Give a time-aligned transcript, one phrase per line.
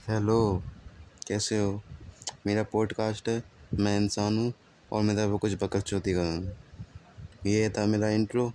[0.00, 0.62] Hello
[1.28, 1.82] कैसे हो?
[2.46, 3.42] मेरा पॉडकास्ट है,
[3.74, 4.52] मैं इंसान हूँ
[4.92, 6.52] और मैं वो कुछ बकच चौथी करूँ
[7.46, 8.52] ये था मेरा इंट्रो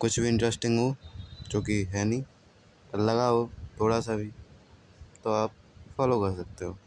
[0.00, 0.96] कुछ भी इंटरेस्टिंग हो,
[1.50, 2.22] जो कि है नहीं
[2.96, 3.48] लगा हो
[3.80, 4.30] थोड़ा सा भी
[5.24, 5.54] तो आप
[5.96, 6.78] फॉलो कर सकते हो।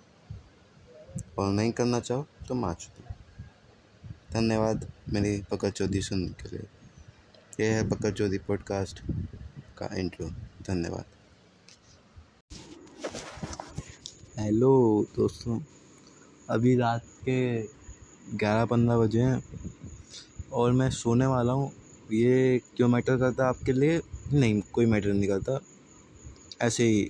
[1.40, 3.14] और नहीं करना चाहो तो माच दो
[4.34, 6.68] धन्यवाद मेरी पकड़ चौधरी सुनने के लिए।
[7.60, 9.02] यह है पकड़ चौधरी पॉडकास्ट
[9.78, 10.30] का इंट्रो
[10.64, 11.06] धन्यवाद।
[14.40, 15.60] हेलो दोस्तों।
[16.50, 17.38] अभी रात के
[18.38, 19.44] ग्यारह पंद्रह बजे हैं
[20.54, 21.72] और मैं सोने वाला हूँ।
[22.12, 24.02] ये क्यों मैटर करता आपके लिए?
[24.34, 25.60] नहीं, कोई मैटर नहीं करता।
[26.62, 27.10] ऐसे ही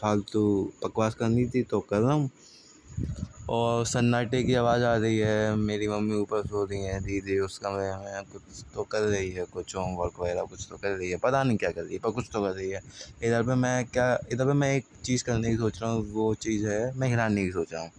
[0.00, 2.30] फालतू बकवास करनी थी तो कर रहा हूँ।
[3.48, 7.58] और सन्नाटे की आवाज़ आ रही है, मेरी मम्मी ऊपर सो रही है, दीदी उस
[7.58, 11.16] कमरे में कुछ तो कर रही है, कुछ होमवर्क वगैरह कुछ तो कर रही है,
[11.16, 12.82] पता नहीं क्या कर रही है, पर कुछ तो कर रही है।
[13.22, 16.34] इधर पे मैं क्या, इधर पे मैं एक चीज़ करने की सोच रहा हूँ, वो
[16.34, 17.90] चीज़ है, मैं हिलाने की सोच रहा हूँ।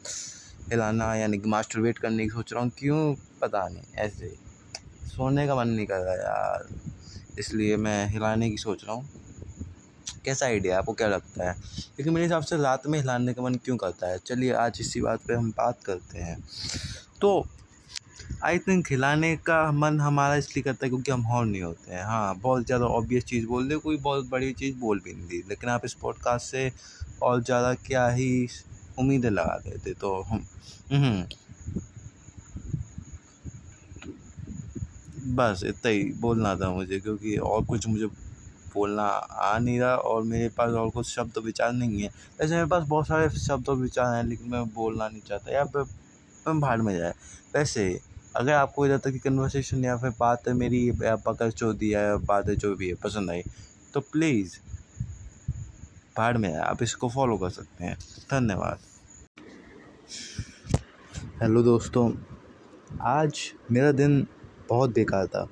[0.72, 3.16] हिलाना यानी कि मास्टर वेट करने की सोच रहा हूँ, क्यों?
[3.42, 4.36] पता नहीं, ऐसे।
[5.18, 6.68] सोने का मन नहीं कर रहा यार,
[7.40, 9.09] इसलिए मैं हिलाने की सोच रहा हूँ।
[10.28, 10.80] कैसा आइडिया है?
[10.80, 11.56] आपको क्या लगता है?
[11.97, 14.17] लेकिन मेरे हिसाब से रात में हिलाने का मन क्यों करता है?
[14.25, 16.38] चलिए आज इसी बात पे हम बात करते हैं।
[17.22, 17.45] तो
[18.44, 22.03] आई थिंक हिलाने का मन हमारा इसलिए करता है क्योंकि हम हॉर्न नहीं होते हैं।
[22.06, 25.44] हाँ बहुत ज़्यादा ऑब्वियस चीज़ बोल दे, कोई बहुत बड़ी चीज़ बोल भी नहीं दी।
[25.50, 26.72] लेकिन आप इस पॉडकास्ट से
[27.23, 28.47] और ज़्यादा क्या ही
[29.00, 30.45] उम्मीदें लगा देते तो हम
[30.91, 31.25] हम्म।
[35.36, 38.08] बस इतना ही बोलना था मुझे, क्योंकि और कुछ मुझे
[38.78, 42.67] बोलना आ नहीं रहा और मेरे पास और कुछ शब्द विचार नहीं है। वैसे मेरे
[42.67, 45.64] पास बहुत सारे शब्द विचार हैं, लेकिन मैं बोलना नहीं चाहता या
[46.47, 47.14] मैं भाड़ में जाए।
[47.56, 48.00] वैसे
[48.36, 52.17] अगर आपको इधर तक की कन्वर्सेशन या फिर बात है, मेरी पकड़ जो दिया है,
[52.17, 53.44] बातें जो भी है, पसंद आई
[53.94, 54.58] तो प्लीज़
[56.17, 57.97] भाड़ में आप इसको फॉलो कर सकते हैं।
[58.31, 58.80] धन्यवाद।
[61.41, 62.12] हेलो दोस्तों,
[63.02, 63.39] आज
[63.72, 64.25] मेरा दिन
[64.69, 65.47] बहुत बेकार था।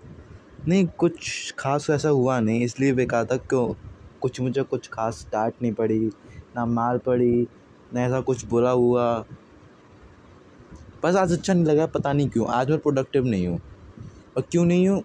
[0.68, 3.74] नहीं, कुछ खास ऐसा हुआ नहीं, इसलिए वे कहा था क्यों
[4.22, 6.12] कुछ मुझे कुछ खास डांट नहीं पड़ी,
[6.56, 7.48] ना मार पड़ी,
[7.94, 9.26] ना ऐसा कुछ बुरा हुआ।
[11.04, 13.62] बस आज अच्छा नहीं लगा, पता नहीं क्यों, आज मैं प्रोडक्टिव नहीं हूँ।
[14.38, 15.04] और क्यों नहीं हूँ?